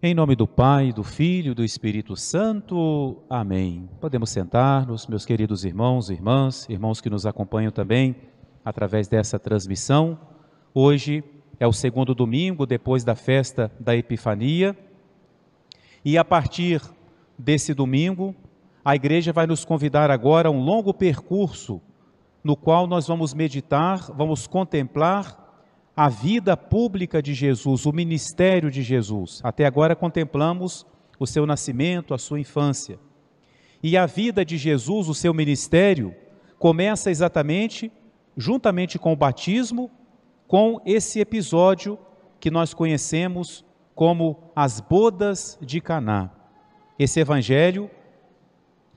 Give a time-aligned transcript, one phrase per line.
[0.00, 3.16] Em nome do Pai, do Filho e do Espírito Santo.
[3.28, 3.90] Amém.
[4.00, 8.14] Podemos sentar-nos, meus queridos irmãos e irmãs, irmãos que nos acompanham também
[8.64, 10.16] através dessa transmissão.
[10.72, 11.24] Hoje
[11.58, 14.78] é o segundo domingo depois da festa da Epifania.
[16.04, 16.80] E a partir
[17.36, 18.36] desse domingo,
[18.84, 21.80] a igreja vai nos convidar agora a um longo percurso
[22.44, 25.47] no qual nós vamos meditar, vamos contemplar
[25.98, 29.40] a vida pública de Jesus, o ministério de Jesus.
[29.42, 30.86] Até agora contemplamos
[31.18, 33.00] o seu nascimento, a sua infância.
[33.82, 36.14] E a vida de Jesus, o seu ministério,
[36.56, 37.90] começa exatamente
[38.36, 39.90] juntamente com o batismo,
[40.46, 41.98] com esse episódio
[42.38, 46.30] que nós conhecemos como as bodas de Caná.
[46.96, 47.90] Esse evangelho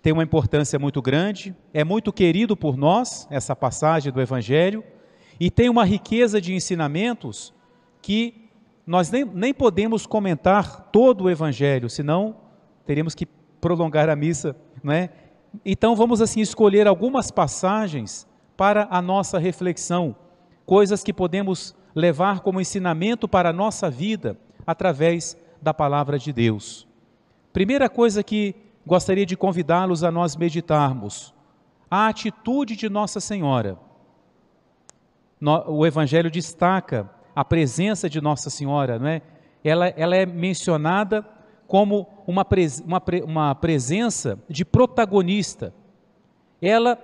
[0.04, 4.84] tem uma importância muito grande, é muito querido por nós, essa passagem do evangelho,
[5.41, 7.52] e tem uma riqueza de ensinamentos
[7.99, 8.48] que
[8.86, 12.36] nós nem, nem podemos comentar todo o Evangelho, senão
[12.86, 13.26] teríamos que
[13.60, 15.10] prolongar a missa, não é?
[15.66, 20.16] Então vamos assim escolher algumas passagens para a nossa reflexão,
[20.63, 26.88] coisas que podemos levar como ensinamento para a nossa vida através da palavra de Deus.
[27.51, 28.54] Primeira coisa que
[28.85, 31.34] gostaria de convidá-los a nós meditarmos,
[31.90, 33.90] a atitude de Nossa Senhora
[35.68, 39.22] o Evangelho destaca a presença de Nossa Senhora, não é?
[39.64, 41.26] Ela, ela é mencionada
[41.68, 42.46] como uma,
[42.86, 45.74] uma, uma presença de protagonista.
[46.62, 47.00] Ela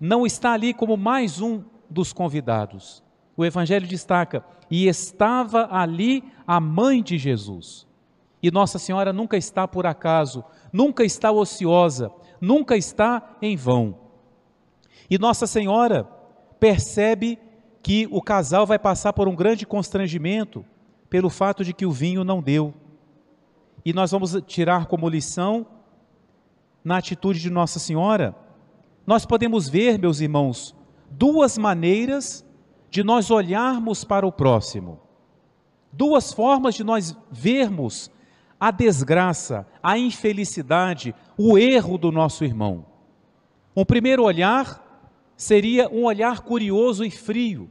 [0.00, 3.02] não está ali como mais um dos convidados.
[3.36, 7.86] O Evangelho destaca: e estava ali a mãe de Jesus.
[8.42, 12.10] E Nossa Senhora nunca está por acaso, nunca está ociosa,
[12.40, 13.98] nunca está em vão.
[15.10, 16.17] E Nossa Senhora
[16.58, 17.38] percebe
[17.82, 20.64] que o casal vai passar por um grande constrangimento
[21.08, 22.74] pelo fato de que o vinho não deu.
[23.84, 25.66] E nós vamos tirar como lição,
[26.84, 28.34] na atitude de Nossa Senhora,
[29.06, 30.74] nós podemos ver, meus irmãos,
[31.10, 32.44] duas maneiras
[32.90, 34.98] de nós olharmos para o próximo.
[35.92, 38.10] Duas formas de nós vermos
[38.60, 42.86] a desgraça, a infelicidade, o erro do nosso irmão.
[43.76, 44.87] Um primeiro olhar
[45.38, 47.70] seria um olhar curioso e frio.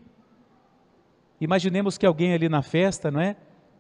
[1.40, 3.36] Imaginemos que alguém ali na festa, não é?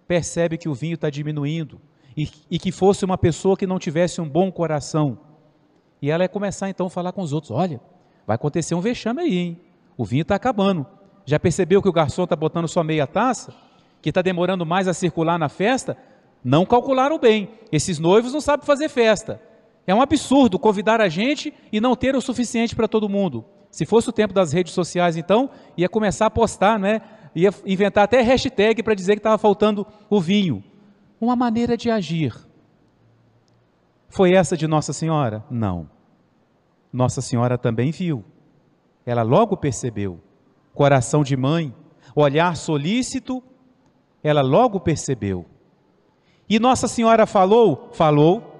[0.05, 1.79] Percebe que o vinho está diminuindo
[2.15, 5.17] e, e, que fosse uma pessoa que não tivesse um bom coração.
[6.01, 7.79] E ela ia começar então a falar com os outros: olha,
[8.27, 9.61] vai acontecer um vexame aí, hein?
[9.97, 10.85] O vinho está acabando.
[11.25, 13.53] Já percebeu que o garçom está botando sua meia taça?
[14.01, 15.97] Que está demorando mais a circular na festa?
[16.43, 17.49] Não calcularam bem.
[17.71, 19.41] Esses noivos não sabem fazer festa.
[19.85, 23.45] É um absurdo convidar a gente e não ter o suficiente para todo mundo.
[23.69, 27.01] Se fosse o tempo das redes sociais, então, ia começar a postar, né?
[27.37, 30.63] ia inventar até hashtag para dizer que estava faltando o vinho.
[31.21, 32.33] Uma maneira de agir.
[34.09, 35.43] Foi essa de Nossa Senhora?
[35.49, 35.87] Não.
[36.91, 38.23] Nossa Senhora também viu.
[39.05, 40.19] Ela logo percebeu.
[40.73, 41.73] Coração de mãe,
[42.15, 43.43] olhar solícito,
[44.23, 45.45] ela logo percebeu.
[46.49, 47.89] E Nossa Senhora falou?
[47.91, 48.55] Falou.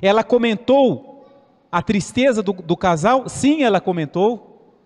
[0.00, 1.13] Ela comentou
[1.74, 3.28] a tristeza do, do casal?
[3.28, 4.78] Sim, ela comentou,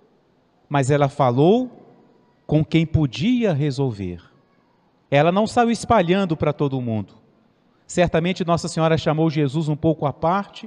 [0.71, 1.71] mas ela falou
[2.47, 4.23] com quem podia resolver.
[5.11, 7.13] Ela não saiu espalhando para todo mundo.
[7.87, 10.67] Certamente Nossa Senhora chamou Jesus um pouco à parte.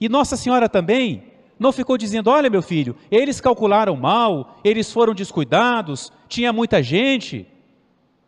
[0.00, 1.24] E Nossa Senhora também
[1.58, 7.46] não ficou dizendo: Olha, meu filho, eles calcularam mal, eles foram descuidados, tinha muita gente.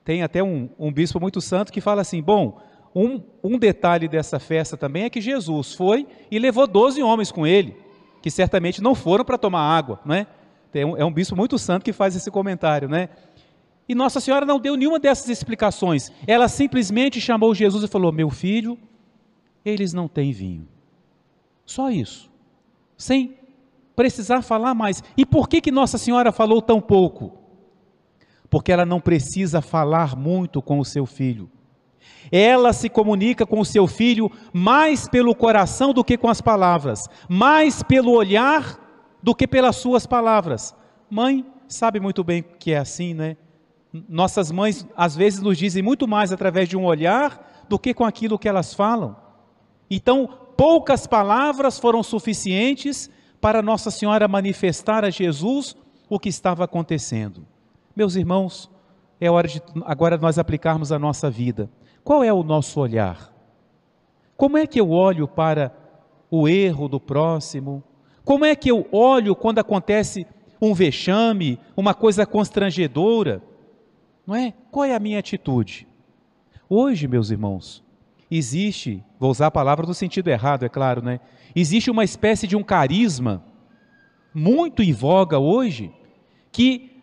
[0.04, 2.60] Tem até um, um bispo muito santo que fala assim: Bom,
[2.94, 7.46] um, um detalhe dessa festa também é que Jesus foi e levou 12 homens com
[7.46, 7.76] ele,
[8.20, 10.26] que certamente não foram para tomar água, não é?
[10.74, 13.08] Um, é um bispo muito santo que faz esse comentário, né?
[13.88, 16.12] E Nossa Senhora não deu nenhuma dessas explicações.
[16.26, 18.78] Ela simplesmente chamou Jesus e falou: Meu filho,
[19.64, 20.68] eles não têm vinho.
[21.66, 22.30] Só isso.
[22.96, 23.36] Sem
[23.96, 25.02] precisar falar mais.
[25.16, 27.36] E por que, que Nossa Senhora falou tão pouco?
[28.48, 31.50] Porque ela não precisa falar muito com o seu filho.
[32.30, 37.08] Ela se comunica com o seu filho mais pelo coração do que com as palavras,
[37.28, 38.78] mais pelo olhar
[39.22, 40.74] do que pelas suas palavras.
[41.10, 43.36] Mãe sabe muito bem que é assim, né?
[44.08, 48.04] Nossas mães às vezes nos dizem muito mais através de um olhar do que com
[48.04, 49.16] aquilo que elas falam.
[49.90, 53.10] Então, poucas palavras foram suficientes
[53.40, 55.76] para Nossa Senhora manifestar a Jesus
[56.08, 57.46] o que estava acontecendo.
[57.96, 58.70] Meus irmãos,
[59.20, 61.70] é hora de agora nós aplicarmos a nossa vida.
[62.02, 63.32] Qual é o nosso olhar?
[64.36, 65.72] Como é que eu olho para
[66.30, 67.82] o erro do próximo?
[68.24, 70.26] Como é que eu olho quando acontece
[70.60, 73.42] um vexame, uma coisa constrangedora?
[74.26, 74.54] Não é?
[74.70, 75.86] Qual é a minha atitude?
[76.68, 77.82] Hoje, meus irmãos,
[78.30, 81.20] existe, vou usar a palavra no sentido errado, é claro, né?
[81.54, 83.44] Existe uma espécie de um carisma
[84.32, 85.92] muito em voga hoje
[86.52, 87.02] que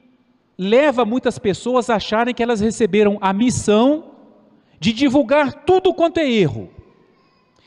[0.58, 4.17] leva muitas pessoas a acharem que elas receberam a missão
[4.80, 6.70] de divulgar tudo quanto é erro.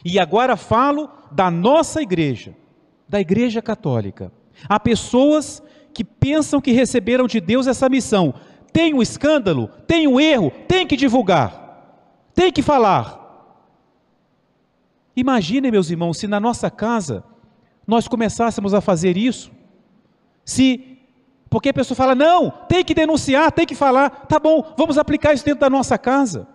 [0.05, 2.55] E agora falo da nossa igreja,
[3.09, 4.33] da Igreja Católica.
[4.69, 5.63] Há pessoas
[5.93, 8.35] que pensam que receberam de Deus essa missão.
[8.73, 13.19] Tem um escândalo, tem um erro, tem que divulgar, tem que falar.
[15.17, 17.25] Imaginem, meus irmãos, se na nossa casa
[17.87, 19.51] nós começássemos a fazer isso,
[20.45, 20.99] se
[21.51, 25.35] porque a pessoa fala, não, tem que denunciar, tem que falar, tá bom, vamos aplicar
[25.35, 26.47] isso dentro da nossa casa.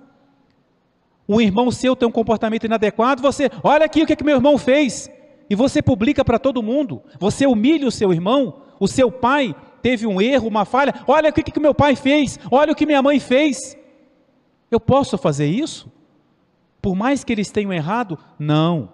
[1.27, 4.35] Um irmão seu tem um comportamento inadequado, você, olha aqui o que, é que meu
[4.35, 5.09] irmão fez,
[5.49, 10.05] e você publica para todo mundo, você humilha o seu irmão, o seu pai teve
[10.05, 13.01] um erro, uma falha, olha o que, que meu pai fez, olha o que minha
[13.01, 13.77] mãe fez.
[14.71, 15.91] Eu posso fazer isso?
[16.81, 18.17] Por mais que eles tenham errado?
[18.37, 18.89] Não.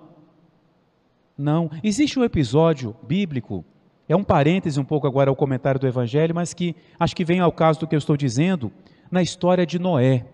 [1.38, 1.72] Não.
[1.84, 3.66] Existe um episódio bíblico,
[4.07, 7.39] é um parêntese um pouco agora ao comentário do Evangelho, mas que acho que vem
[7.39, 8.72] ao caso do que eu estou dizendo,
[9.10, 10.25] na história de Noé.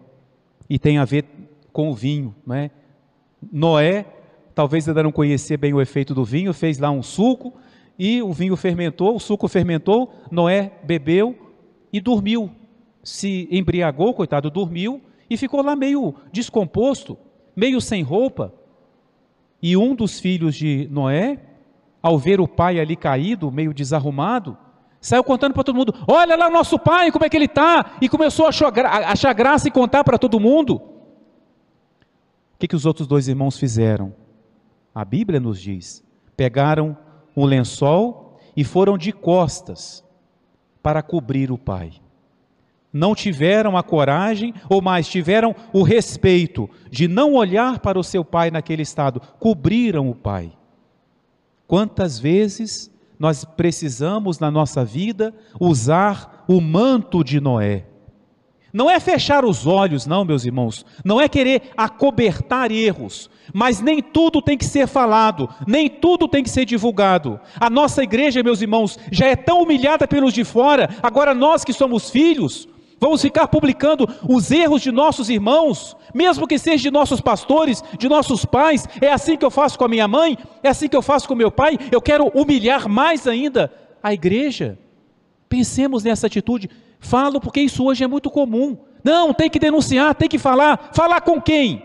[0.70, 1.26] E tem a ver
[1.78, 2.34] com o vinho.
[2.44, 2.72] Né?
[3.52, 4.08] Noé,
[4.56, 7.54] talvez ainda não conhecia bem o efeito do vinho, fez lá um suco,
[8.00, 11.38] e o vinho fermentou, o suco fermentou, Noé bebeu
[11.94, 12.50] e dormiu.
[13.04, 17.16] Se embriagou, coitado, dormiu e ficou lá meio descomposto
[17.56, 18.52] meio sem roupa.
[19.62, 21.40] E um dos filhos de Noé,
[22.02, 24.58] ao ver o pai ali caído, meio desarrumado,
[25.00, 27.98] saiu contando para todo mundo: Olha lá o nosso pai, como é que ele está?
[28.02, 30.97] E começou a achar graça e contar para todo mundo.
[32.58, 34.14] O que, que os outros dois irmãos fizeram?
[34.94, 36.04] A Bíblia nos diz:
[36.36, 36.98] pegaram
[37.36, 40.04] um lençol e foram de costas
[40.82, 42.02] para cobrir o pai
[42.98, 48.26] não tiveram a coragem, ou mais, tiveram o respeito de não olhar para o seu
[48.26, 50.52] pai naquele estado, cobriram o pai.
[51.68, 57.86] Quantas vezes nós precisamos na nossa vida usar o manto de Noé?
[58.74, 64.02] Não é fechar os olhos, não, meus irmãos, não é querer acobertar erros, mas nem
[64.02, 67.40] tudo tem que ser falado, nem tudo tem que ser divulgado.
[67.60, 71.74] A nossa igreja, meus irmãos, já é tão humilhada pelos de fora, agora nós que
[71.74, 72.68] somos filhos,
[73.00, 78.10] Vamos ficar publicando os erros de nossos irmãos, mesmo que seja de nossos pastores, de
[78.10, 78.88] nossos pais.
[79.00, 81.36] É assim que eu faço com a minha mãe, é assim que eu faço com
[81.36, 81.78] meu pai.
[81.92, 83.72] Eu quero humilhar mais ainda
[84.02, 84.80] a igreja.
[85.48, 86.70] Pensemos nessa atitude.
[87.00, 88.78] Falo porque isso hoje é muito comum.
[89.04, 90.90] Não, tem que denunciar, tem que falar.
[90.94, 91.84] Falar com quem?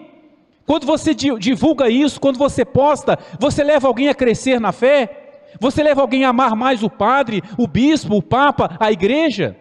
[0.67, 5.19] Quando você divulga isso, quando você posta, você leva alguém a crescer na fé?
[5.61, 9.57] Você leva alguém a amar mais o padre, o bispo, o papa, a igreja?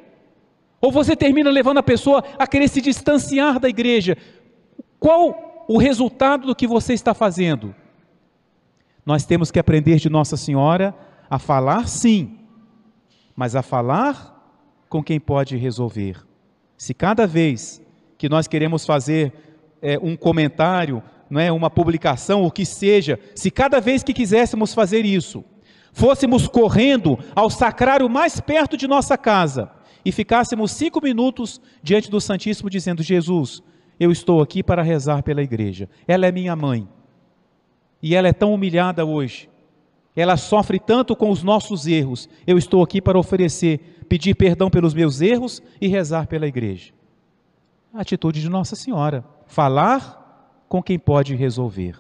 [0.80, 4.18] Ou você termina levando a pessoa a querer se distanciar da igreja.
[5.00, 7.76] Qual o resultado do que você está fazendo?
[9.06, 10.96] Nós temos que aprender de Nossa Senhora
[11.30, 12.40] a falar sim,
[13.36, 14.41] mas a falar
[14.92, 16.18] com quem pode resolver.
[16.76, 17.82] Se cada vez
[18.18, 19.32] que nós queremos fazer
[19.82, 24.74] é, um comentário, não é, uma publicação, o que seja, se cada vez que quiséssemos
[24.74, 25.46] fazer isso,
[25.94, 29.72] fôssemos correndo ao sacrário mais perto de nossa casa,
[30.04, 33.64] e ficássemos cinco minutos diante do Santíssimo dizendo: Jesus,
[33.98, 35.88] eu estou aqui para rezar pela igreja.
[36.06, 36.86] Ela é minha mãe.
[38.04, 39.48] E ela é tão humilhada hoje.
[40.16, 42.28] Ela sofre tanto com os nossos erros.
[42.46, 46.92] Eu estou aqui para oferecer, pedir perdão pelos meus erros e rezar pela igreja.
[47.94, 49.24] A atitude de Nossa Senhora.
[49.48, 51.96] Falar com quem pode resolver.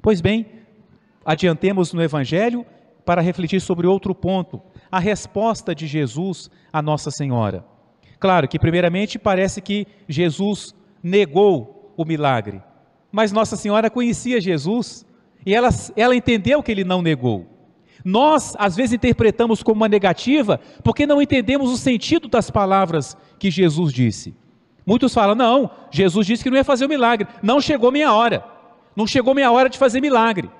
[0.00, 0.46] Pois bem,
[1.24, 2.64] adiantemos no Evangelho
[3.04, 7.64] para refletir sobre outro ponto a resposta de Jesus a Nossa Senhora.
[8.18, 12.62] Claro que, primeiramente, parece que Jesus negou o milagre,
[13.10, 15.06] mas Nossa Senhora conhecia Jesus
[15.48, 17.46] e ela, ela entendeu que ele não negou.
[18.04, 23.50] Nós, às vezes, interpretamos como uma negativa porque não entendemos o sentido das palavras que
[23.50, 24.36] Jesus disse.
[24.84, 28.44] Muitos falam: não, Jesus disse que não ia fazer o milagre, não chegou minha hora,
[28.94, 30.50] não chegou minha hora de fazer milagre.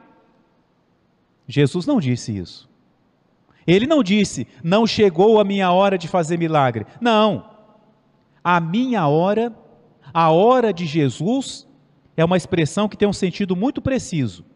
[1.47, 2.67] Jesus não disse isso.
[3.67, 6.87] Ele não disse, não chegou a minha hora de fazer milagre.
[6.99, 7.45] Não.
[8.43, 9.55] A minha hora,
[10.15, 11.69] a hora de Jesus,
[12.17, 14.47] é uma expressão que tem um sentido muito preciso.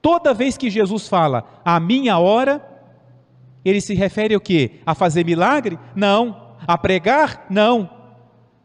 [0.00, 2.64] Toda vez que Jesus fala a minha hora,
[3.64, 4.80] ele se refere ao quê?
[4.86, 5.78] A fazer milagre?
[5.94, 6.54] Não.
[6.66, 7.46] A pregar?
[7.50, 7.90] Não.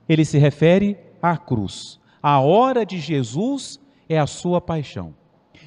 [0.07, 1.99] Ele se refere à cruz.
[2.21, 5.13] A hora de Jesus é a sua paixão.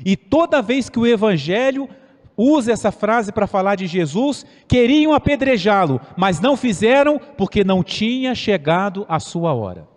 [0.04, 1.88] E toda vez que o evangelho
[2.36, 8.34] usa essa frase para falar de Jesus, queriam apedrejá-lo, mas não fizeram porque não tinha
[8.34, 9.88] chegado a sua hora.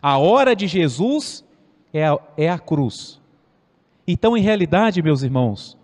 [0.00, 1.44] A hora de Jesus
[1.92, 3.21] é a, é a cruz.
[4.06, 5.76] Então, em realidade, meus irmãos,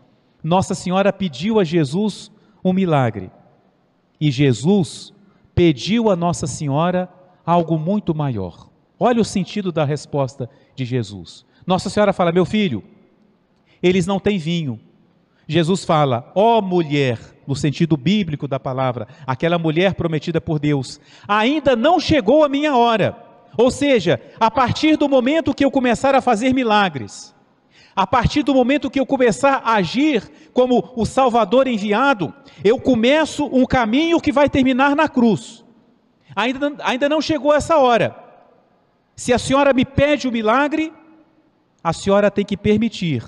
[0.43, 2.31] Nossa Senhora pediu a Jesus
[2.65, 3.31] um milagre.
[4.21, 5.13] E Jesus
[5.55, 7.09] pediu a Nossa Senhora
[7.45, 8.69] algo muito maior.
[8.99, 11.47] Olha o sentido da resposta de Jesus.
[11.67, 12.83] Nossa Senhora fala: Meu filho,
[13.83, 14.81] eles não têm vinho.
[15.47, 21.01] Jesus fala: Ó oh, mulher, no sentido bíblico da palavra, aquela mulher prometida por Deus,
[21.27, 23.17] ainda não chegou a minha hora.
[23.57, 27.35] Ou seja, a partir do momento que eu começar a fazer milagres,
[27.99, 33.47] a partir do momento que eu começar a agir como o Salvador enviado, eu começo
[33.47, 35.64] um caminho que vai terminar na cruz.
[36.37, 38.14] Ainda, ainda não chegou essa hora.
[39.17, 40.93] Se a senhora me pede o milagre,
[41.83, 43.25] a senhora tem que permitir.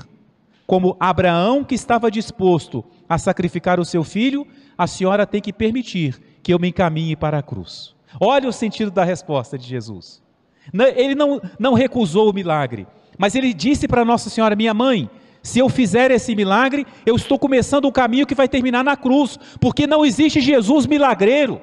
[0.69, 4.47] Como Abraão, que estava disposto a sacrificar o seu filho,
[4.79, 7.97] a senhora tem que permitir que eu me encaminhe para a cruz.
[8.21, 10.23] Olha o sentido da resposta de Jesus.
[10.95, 12.87] Ele não, não recusou o milagre,
[13.19, 15.11] mas ele disse para Nossa Senhora, minha mãe,
[15.43, 19.38] se eu fizer esse milagre, eu estou começando um caminho que vai terminar na cruz,
[19.61, 21.61] porque não existe Jesus milagreiro.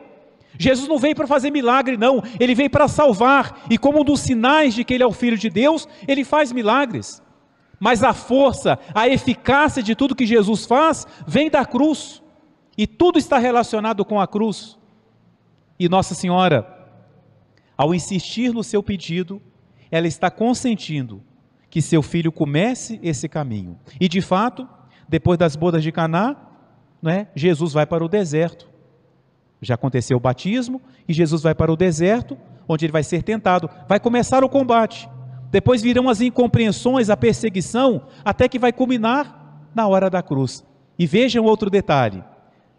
[0.57, 4.21] Jesus não veio para fazer milagre, não, ele veio para salvar, e como um dos
[4.21, 7.21] sinais de que ele é o Filho de Deus, ele faz milagres.
[7.79, 12.23] Mas a força, a eficácia de tudo que Jesus faz vem da cruz,
[12.75, 14.77] e tudo está relacionado com a cruz.
[15.79, 16.67] E Nossa Senhora,
[17.77, 19.39] ao insistir no seu pedido,
[19.91, 21.23] ela está consentindo
[21.69, 23.77] que seu filho comece esse caminho.
[23.99, 24.67] E de fato,
[25.07, 26.35] depois das bodas de Caná,
[27.01, 28.67] né, Jesus vai para o deserto.
[29.61, 33.69] Já aconteceu o batismo e Jesus vai para o deserto, onde ele vai ser tentado.
[33.87, 35.09] Vai começar o combate.
[35.49, 40.63] Depois virão as incompreensões, a perseguição, até que vai culminar na hora da cruz.
[40.99, 42.23] E vejam outro detalhe: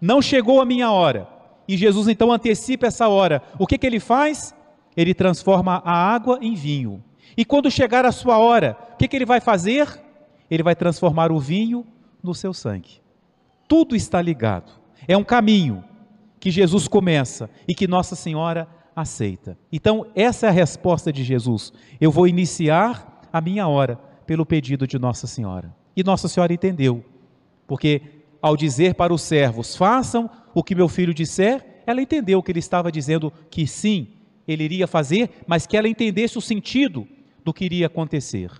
[0.01, 1.29] não chegou a minha hora.
[1.67, 3.43] E Jesus então antecipa essa hora.
[3.59, 4.55] O que, que ele faz?
[4.97, 7.03] Ele transforma a água em vinho.
[7.37, 10.01] E quando chegar a sua hora, o que, que ele vai fazer?
[10.51, 11.87] Ele vai transformar o vinho
[12.23, 13.01] no seu sangue.
[13.67, 14.73] Tudo está ligado.
[15.07, 15.85] É um caminho
[16.41, 19.59] que Jesus começa e que Nossa Senhora aceita.
[19.73, 21.73] Então, essa é a resposta de Jesus.
[22.01, 25.75] Eu vou iniciar a minha hora pelo pedido de Nossa Senhora.
[25.97, 27.05] E Nossa Senhora entendeu,
[27.67, 28.03] porque
[28.41, 32.59] ao dizer para os servos: façam o que meu filho disser, ela entendeu que ele
[32.59, 34.09] estava dizendo que sim,
[34.47, 37.07] ele iria fazer, mas que ela entendesse o sentido
[37.49, 38.51] do que iria acontecer.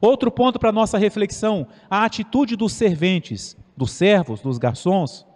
[0.00, 5.26] Outro ponto para nossa reflexão: a atitude dos serventes, dos servos, dos garçons.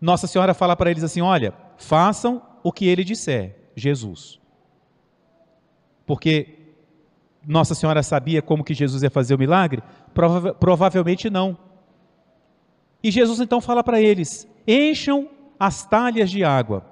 [0.00, 4.40] Nossa Senhora fala para eles assim: olha, façam o que ele disser, Jesus.
[6.06, 6.76] Porque
[7.44, 9.82] Nossa Senhora sabia como que Jesus ia fazer o milagre?
[10.14, 11.58] Prova provavelmente não.
[13.02, 16.86] E Jesus então fala para eles: encham as talhas de água.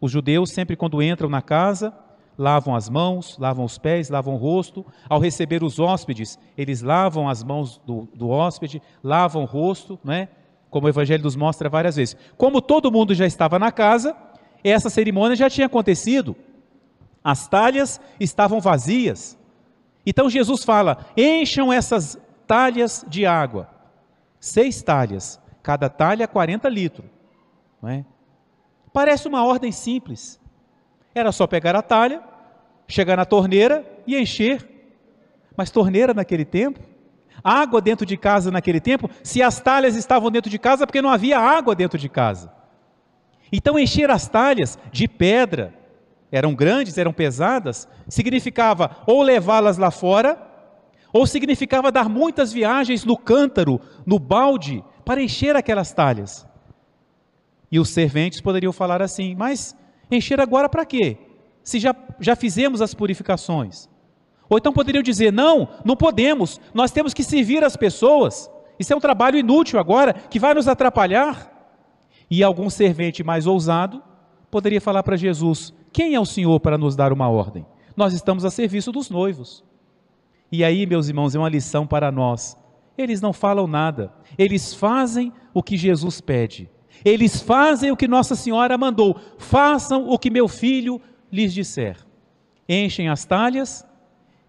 [0.00, 1.94] Os judeus, sempre quando entram na casa,
[2.40, 4.84] lavam as mãos, lavam os pés, lavam o rosto.
[5.10, 10.30] Ao receber os hóspedes, eles lavam as mãos do, do hóspede, lavam o rosto, né?
[10.70, 12.16] como o Evangelho nos mostra várias vezes.
[12.38, 14.16] Como todo mundo já estava na casa,
[14.64, 16.34] essa cerimônia já tinha acontecido.
[17.22, 19.36] As talhas estavam vazias.
[20.06, 23.68] Então Jesus fala: encham essas talhas de água.
[24.38, 27.06] Seis talhas, cada talha 40 litros.
[27.82, 28.04] Não é?
[28.94, 30.40] Parece uma ordem simples.
[31.14, 32.29] Era só pegar a talha,
[32.90, 34.68] chegar na torneira e encher.
[35.56, 36.80] Mas torneira naquele tempo,
[37.42, 41.10] água dentro de casa naquele tempo, se as talhas estavam dentro de casa, porque não
[41.10, 42.52] havia água dentro de casa.
[43.52, 45.74] Então encher as talhas de pedra,
[46.30, 50.40] eram grandes, eram pesadas, significava ou levá-las lá fora,
[51.12, 56.46] ou significava dar muitas viagens no cântaro, no balde, para encher aquelas talhas.
[57.70, 59.76] E os serventes poderiam falar assim: mas
[60.10, 61.18] encher agora para quê?
[61.70, 63.88] Se já, já fizemos as purificações?
[64.48, 68.96] Ou então poderiam dizer: não, não podemos, nós temos que servir as pessoas, isso é
[68.96, 71.48] um trabalho inútil agora, que vai nos atrapalhar.
[72.30, 74.02] E algum servente mais ousado
[74.50, 77.64] poderia falar para Jesus: quem é o Senhor para nos dar uma ordem?
[77.96, 79.64] Nós estamos a serviço dos noivos.
[80.50, 82.56] E aí, meus irmãos, é uma lição para nós.
[82.98, 86.68] Eles não falam nada, eles fazem o que Jesus pede.
[87.04, 89.16] Eles fazem o que Nossa Senhora mandou.
[89.38, 91.00] Façam o que meu filho
[91.32, 91.96] lhes disser:
[92.68, 93.86] enchem as talhas,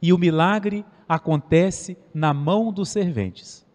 [0.02, 3.66] e o milagre acontece na mão dos serventes.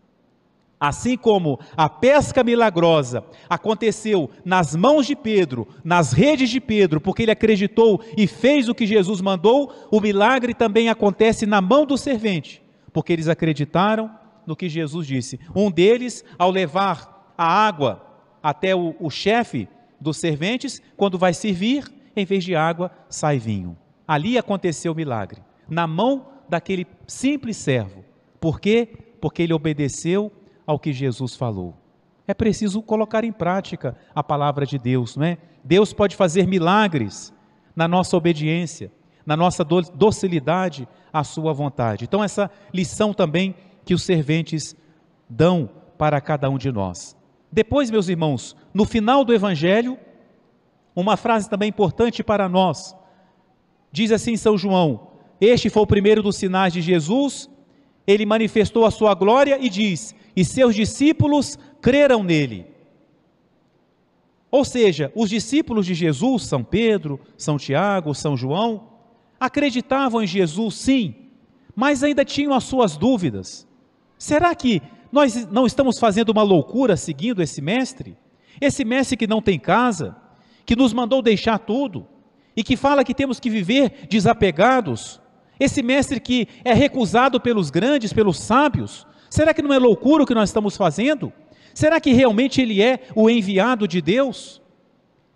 [0.79, 7.23] Assim como a pesca milagrosa aconteceu nas mãos de Pedro, nas redes de Pedro, porque
[7.23, 11.97] ele acreditou e fez o que Jesus mandou, o milagre também acontece na mão do
[11.97, 14.11] servente, porque eles acreditaram
[14.47, 15.41] no que Jesus disse.
[15.55, 18.03] Um deles, ao levar a água
[18.43, 19.67] até o, o chefe
[19.99, 21.85] dos serventes, quando vai servir,
[22.17, 23.77] em vez de água, sai vinho.
[24.09, 28.05] Ali aconteceu o milagre, na mão daquele simples servo.
[28.41, 28.89] Por quê?
[29.21, 30.33] Porque ele obedeceu
[30.67, 31.75] ao que Jesus falou.
[32.27, 35.39] É preciso colocar em prática a palavra de Deus, não é?
[35.63, 37.33] Deus pode fazer milagres
[37.75, 38.91] na nossa obediência,
[39.25, 42.05] na nossa docilidade à sua vontade.
[42.05, 43.55] Então essa lição também
[43.85, 44.75] que os serventes
[45.29, 45.69] dão
[45.99, 47.17] para cada um de nós.
[47.51, 49.99] Depois, meus irmãos, no final do evangelho,
[50.97, 52.97] uma frase também importante para nós.
[53.93, 55.09] Diz assim São João:
[55.41, 57.51] Este foi o primeiro dos sinais de Jesus,
[58.07, 62.67] ele manifestou a sua glória e diz: E seus discípulos creram nele.
[64.51, 68.89] Ou seja, os discípulos de Jesus, São Pedro, São Tiago, São João,
[69.39, 71.15] acreditavam em Jesus, sim,
[71.75, 73.67] mas ainda tinham as suas dúvidas.
[74.17, 74.81] Será que
[75.13, 78.17] nós não estamos fazendo uma loucura seguindo esse mestre?
[78.61, 80.17] Esse mestre que não tem casa,
[80.67, 82.07] que nos mandou deixar tudo
[82.57, 85.21] e que fala que temos que viver desapegados.
[85.59, 89.07] Esse mestre que é recusado pelos grandes, pelos sábios.
[89.31, 91.33] Será que não é loucura o que nós estamos fazendo?
[91.73, 94.61] Será que realmente ele é o enviado de Deus?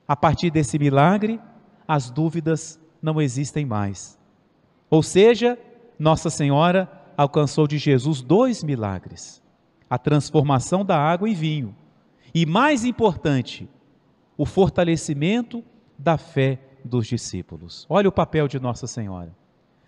[0.08, 1.40] A partir desse milagre,
[1.86, 4.18] as dúvidas não existem mais.
[4.88, 5.58] Ou seja,
[5.98, 9.42] Nossa Senhora alcançou de Jesus dois milagres:
[9.88, 11.76] a transformação da água em vinho,
[12.34, 13.68] e mais importante,
[14.40, 15.62] o fortalecimento
[15.98, 17.84] da fé dos discípulos.
[17.90, 19.36] Olha o papel de Nossa Senhora.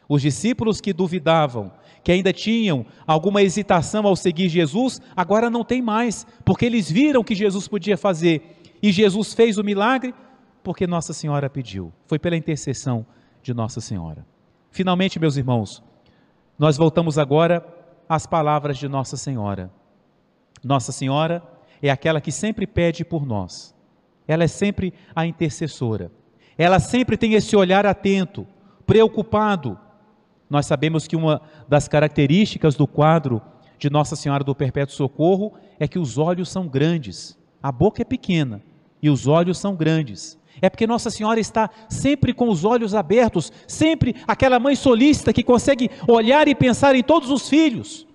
[0.07, 1.73] Os discípulos que duvidavam,
[2.05, 7.25] que ainda tinham alguma hesitação ao seguir Jesus, agora não tem mais, porque eles viram
[7.25, 8.61] que Jesus podia fazer.
[8.83, 10.15] E Jesus fez o milagre
[10.63, 11.91] porque Nossa Senhora pediu.
[12.05, 13.07] Foi pela intercessão
[13.43, 14.27] de Nossa Senhora.
[14.71, 15.83] Finalmente, meus irmãos,
[16.59, 17.67] nós voltamos agora
[18.07, 19.73] às palavras de Nossa Senhora.
[20.63, 21.43] Nossa Senhora
[21.81, 23.73] é aquela que sempre pede por nós.
[24.33, 26.11] Ela é sempre a intercessora.
[26.59, 28.47] Ela sempre tem esse olhar atento,
[28.87, 29.79] preocupado
[30.53, 33.41] nós sabemos que uma das características do quadro
[33.79, 38.05] de Nossa Senhora do Perpétuo Socorro é que os olhos são grandes, a boca é
[38.05, 38.63] pequena
[39.03, 40.39] e os olhos são grandes.
[40.61, 45.43] É porque Nossa Senhora está sempre com os olhos abertos, sempre aquela mãe solícita que
[45.43, 48.07] consegue olhar e pensar em todos os filhos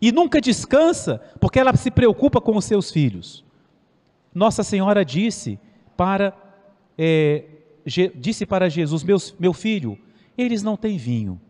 [0.00, 3.44] e nunca descansa, porque ela se preocupa com os seus filhos.
[4.34, 5.58] Nossa Senhora disse
[5.96, 6.34] para
[6.96, 7.44] é,
[8.14, 9.04] disse para Jesus:
[9.38, 9.98] meu filho,
[10.36, 11.40] eles não têm vinho.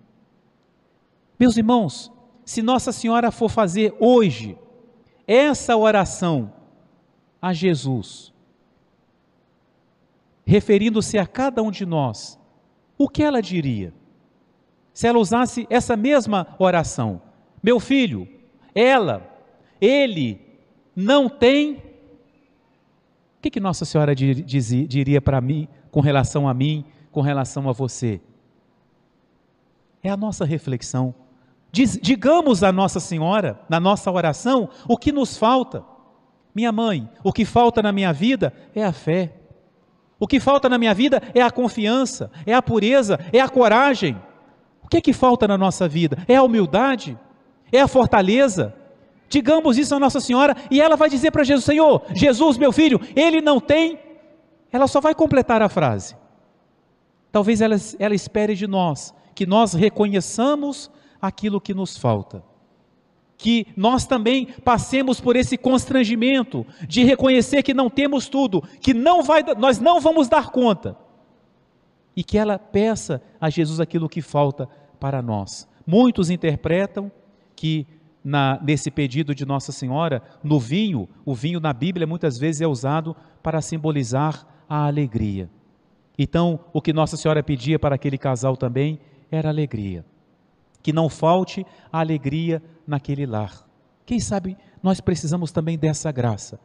[1.39, 2.13] Meus irmãos,
[2.45, 4.59] se Nossa Senhora for fazer hoje
[5.27, 6.53] essa oração
[7.41, 8.33] a Jesus,
[10.45, 12.39] referindo-se a cada um de nós,
[12.99, 13.95] o que ela diria?
[14.93, 17.23] Se ela usasse essa mesma oração,
[17.63, 18.29] meu filho,
[18.75, 19.27] ela,
[19.81, 20.41] ele
[20.95, 21.90] não tem.
[23.41, 27.73] O que, que Nossa Senhora diria para mim, com relação a mim, com relação a
[27.73, 28.21] você?
[30.03, 31.15] É a nossa reflexão.
[31.73, 35.83] Diz, digamos a Nossa Senhora, na nossa oração, o que nos falta.
[36.55, 39.33] Minha mãe, o que falta na minha vida é a fé.
[40.19, 44.21] O que falta na minha vida é a confiança, é a pureza, é a coragem.
[44.83, 46.19] O que é que falta na nossa vida?
[46.29, 47.19] É a humildade,
[47.73, 48.75] é a fortaleza.
[49.31, 53.01] Digamos isso a Nossa Senhora e ela vai dizer para Jesus: Senhor, Jesus, meu filho,
[53.15, 53.97] ele não tem.
[54.73, 56.17] Ela só vai completar a frase.
[57.31, 60.91] Talvez ela, ela espere de nós que nós reconheçamos
[61.23, 62.43] aquilo que nos falta.
[63.39, 69.23] Que nós também passemos por esse constrangimento de reconhecer que não temos tudo, que não
[69.23, 70.97] vai, nós não vamos dar conta.
[72.17, 75.69] E que ela peça a Jesus aquilo que falta para nós.
[75.87, 77.11] Muitos interpretam
[77.55, 77.87] que
[78.23, 82.67] na, nesse pedido de Nossa Senhora, no vinho, o vinho na Bíblia muitas vezes é
[82.67, 85.51] usado para simbolizar a alegria.
[86.19, 90.05] Então, o que Nossa Senhora pedia para aquele casal também era alegria
[90.83, 93.67] que não falte a alegria naquele lar.
[94.05, 96.59] Quem sabe nós precisamos também dessa graça,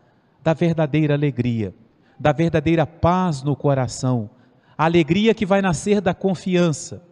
[0.44, 1.74] da verdadeira alegria,
[2.20, 4.30] da verdadeira paz no coração,
[4.78, 7.04] a alegria que vai nascer da confiança,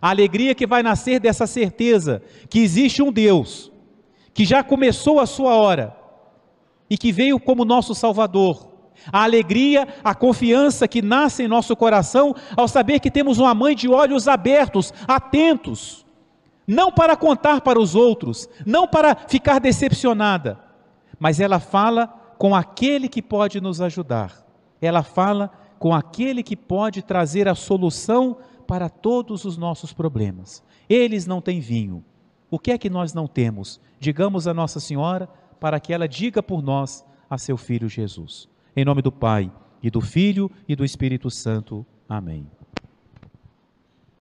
[0.00, 3.71] a alegria que vai nascer dessa certeza que existe um Deus,
[4.34, 5.96] que já começou a sua hora
[6.88, 8.70] e que veio como nosso Salvador.
[9.10, 13.74] A alegria, a confiança que nasce em nosso coração ao saber que temos uma mãe
[13.74, 16.06] de olhos abertos, atentos,
[16.66, 20.58] não para contar para os outros, não para ficar decepcionada,
[21.18, 22.06] mas ela fala
[22.38, 24.46] com aquele que pode nos ajudar.
[24.80, 30.62] Ela fala com aquele que pode trazer a solução para todos os nossos problemas.
[30.88, 32.04] Eles não têm vinho.
[32.52, 33.80] O que é que nós não temos?
[33.98, 35.26] Digamos a Nossa Senhora
[35.58, 38.46] para que ela diga por nós a seu filho Jesus.
[38.76, 39.50] Em nome do Pai,
[39.82, 41.84] e do Filho e do Espírito Santo.
[42.06, 42.46] Amém.